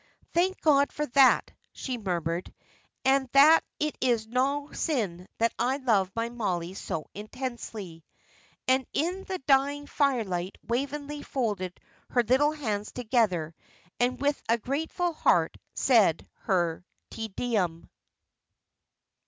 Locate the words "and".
3.05-3.29, 8.67-8.87, 13.99-14.19